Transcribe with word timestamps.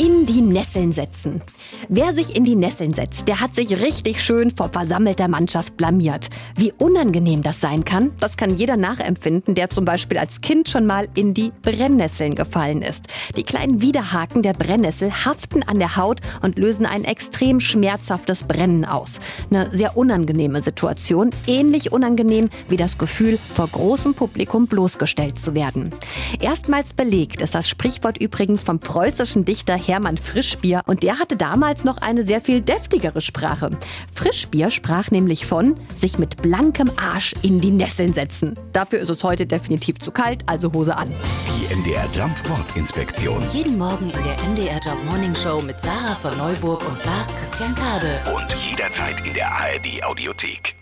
In 0.00 0.24
die 0.24 0.40
Nesseln 0.40 0.94
setzen. 0.94 1.42
Wer 1.90 2.14
sich 2.14 2.34
in 2.34 2.44
die 2.44 2.56
Nesseln 2.56 2.94
setzt, 2.94 3.28
der 3.28 3.38
hat 3.42 3.54
sich 3.54 3.82
richtig 3.82 4.24
schön 4.24 4.50
vor 4.50 4.70
versammelter 4.70 5.28
Mannschaft 5.28 5.76
blamiert. 5.76 6.30
Wie 6.56 6.72
unangenehm 6.72 7.42
das 7.42 7.60
sein 7.60 7.84
kann, 7.84 8.12
das 8.18 8.38
kann 8.38 8.56
jeder 8.56 8.78
nachempfinden, 8.78 9.54
der 9.54 9.68
zum 9.68 9.84
Beispiel 9.84 10.16
als 10.16 10.40
Kind 10.40 10.70
schon 10.70 10.86
mal 10.86 11.08
in 11.16 11.34
die 11.34 11.52
Brennnesseln 11.60 12.34
gefallen 12.34 12.80
ist. 12.80 13.08
Die 13.36 13.42
kleinen 13.42 13.82
Widerhaken 13.82 14.40
der 14.40 14.54
Brennnessel 14.54 15.12
haften 15.26 15.64
an 15.64 15.78
der 15.78 15.96
Haut 15.96 16.22
und 16.40 16.58
lösen 16.58 16.86
ein 16.86 17.04
extrem 17.04 17.60
schmerzhaftes 17.60 18.44
Brennen 18.44 18.86
aus. 18.86 19.18
Eine 19.50 19.68
sehr 19.76 19.98
unangenehme 19.98 20.62
Situation, 20.62 21.28
ähnlich 21.46 21.92
unangenehm 21.92 22.48
wie 22.70 22.78
das 22.78 22.96
Gefühl, 22.96 23.36
vor 23.36 23.68
großem 23.68 24.14
Publikum 24.14 24.66
bloßgestellt 24.66 25.38
zu 25.38 25.54
werden. 25.54 25.90
Erstmals 26.40 26.94
belegt 26.94 27.42
ist 27.42 27.54
das 27.54 27.68
Sprichwort 27.68 28.16
übrigens 28.16 28.62
vom 28.62 28.78
preußischen 28.78 29.44
Dichter 29.44 29.76
Hermann 29.90 30.18
Frischbier 30.18 30.82
und 30.86 31.02
der 31.02 31.18
hatte 31.18 31.36
damals 31.36 31.82
noch 31.82 31.96
eine 31.96 32.22
sehr 32.22 32.40
viel 32.40 32.60
deftigere 32.60 33.20
Sprache. 33.20 33.70
Frischbier 34.14 34.70
sprach 34.70 35.10
nämlich 35.10 35.46
von 35.46 35.76
sich 35.96 36.16
mit 36.16 36.40
blankem 36.42 36.90
Arsch 36.96 37.34
in 37.42 37.60
die 37.60 37.72
Nesseln 37.72 38.14
setzen. 38.14 38.54
Dafür 38.72 39.00
ist 39.00 39.10
es 39.10 39.24
heute 39.24 39.46
definitiv 39.46 39.98
zu 39.98 40.12
kalt, 40.12 40.44
also 40.46 40.72
Hose 40.72 40.96
an. 40.96 41.12
Die 41.48 41.74
MDR 41.74 42.08
Jump 42.14 42.36
Wortinspektion. 42.48 43.42
jeden 43.52 43.78
Morgen 43.78 44.10
in 44.10 44.22
der 44.22 44.36
MDR 44.48 44.78
Job 44.78 45.02
Morning 45.04 45.34
Show 45.34 45.60
mit 45.60 45.80
Sarah 45.80 46.14
von 46.14 46.36
Neuburg 46.38 46.88
und 46.88 47.04
Lars 47.04 47.34
Christian 47.34 47.74
Kade. 47.74 48.20
Und 48.32 48.46
jederzeit 48.64 49.26
in 49.26 49.34
der 49.34 49.50
ARD 49.50 50.04
Audiothek. 50.04 50.79